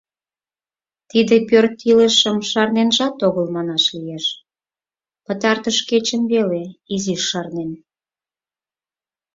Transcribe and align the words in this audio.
Тиде 1.09 1.35
пӧрт 1.49 1.75
илышым 1.89 2.37
шарненжат 2.49 3.17
огыл 3.27 3.45
манаш 3.55 3.83
лиеш: 3.97 4.25
пытартыш 5.25 5.77
кечым 5.89 6.21
веле 6.33 6.63
изиш 6.93 7.21
шарнен. 7.29 7.71